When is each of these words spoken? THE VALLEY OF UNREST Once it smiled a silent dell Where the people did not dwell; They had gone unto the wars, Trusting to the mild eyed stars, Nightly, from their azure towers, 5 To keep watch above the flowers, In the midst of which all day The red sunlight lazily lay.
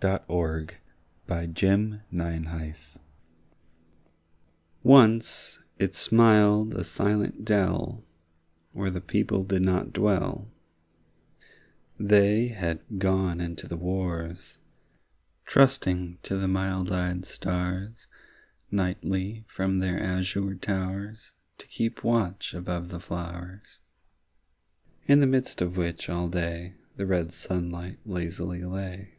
THE 0.00 0.22
VALLEY 0.28 0.78
OF 1.28 2.02
UNREST 2.16 3.00
Once 4.84 5.58
it 5.76 5.92
smiled 5.92 6.72
a 6.74 6.84
silent 6.84 7.44
dell 7.44 8.04
Where 8.70 8.92
the 8.92 9.00
people 9.00 9.42
did 9.42 9.62
not 9.62 9.92
dwell; 9.92 10.52
They 11.98 12.46
had 12.46 12.78
gone 12.98 13.40
unto 13.40 13.66
the 13.66 13.76
wars, 13.76 14.58
Trusting 15.46 16.18
to 16.22 16.36
the 16.36 16.46
mild 16.46 16.92
eyed 16.92 17.24
stars, 17.26 18.06
Nightly, 18.70 19.42
from 19.48 19.80
their 19.80 20.00
azure 20.00 20.54
towers, 20.54 21.32
5 21.56 21.58
To 21.58 21.66
keep 21.66 22.04
watch 22.04 22.54
above 22.54 22.90
the 22.90 23.00
flowers, 23.00 23.80
In 25.08 25.18
the 25.18 25.26
midst 25.26 25.60
of 25.60 25.76
which 25.76 26.08
all 26.08 26.28
day 26.28 26.74
The 26.94 27.04
red 27.04 27.32
sunlight 27.32 27.98
lazily 28.06 28.62
lay. 28.64 29.14